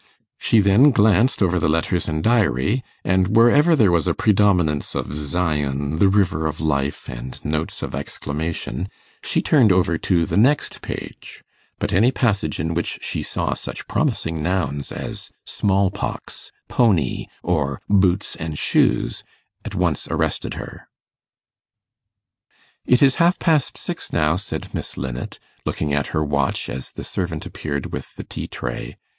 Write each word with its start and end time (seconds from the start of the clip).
She 0.39 0.61
then 0.61 0.89
glanced 0.89 1.43
over 1.43 1.59
the 1.59 1.69
letters 1.69 2.07
and 2.07 2.23
diary, 2.23 2.83
and 3.05 3.35
wherever 3.37 3.75
there 3.75 3.91
was 3.91 4.07
a 4.07 4.15
predominance 4.15 4.95
of 4.95 5.15
Zion, 5.15 5.97
the 5.99 6.09
River 6.09 6.47
of 6.47 6.59
Life, 6.59 7.07
and 7.07 7.37
notes 7.45 7.83
of 7.83 7.93
exclamation, 7.93 8.87
she 9.23 9.43
turned 9.43 9.71
over 9.71 9.99
to 9.99 10.25
the 10.25 10.37
next 10.37 10.81
page; 10.81 11.43
but 11.77 11.93
any 11.93 12.11
passage 12.11 12.59
in 12.59 12.73
which 12.73 12.97
she 13.03 13.21
saw 13.21 13.53
such 13.53 13.87
promising 13.87 14.41
nouns 14.41 14.91
as 14.91 15.29
'small 15.45 15.91
pox', 15.91 16.51
'pony', 16.67 17.27
or 17.43 17.79
'boots 17.87 18.35
and 18.35 18.57
shoes', 18.57 19.23
at 19.63 19.75
once 19.75 20.07
arrested 20.07 20.55
her. 20.55 20.87
'It 22.87 23.03
is 23.03 23.15
half 23.21 23.37
past 23.37 23.77
six 23.77 24.11
now,' 24.11 24.35
said 24.35 24.73
Miss 24.73 24.97
Linnet, 24.97 25.37
looking 25.63 25.93
at 25.93 26.07
her 26.07 26.23
watch 26.25 26.69
as 26.69 26.89
the 26.89 27.03
servant 27.03 27.45
appeared 27.45 27.93
with 27.93 28.15
the 28.15 28.23
tea 28.23 28.47
tray. 28.47 28.95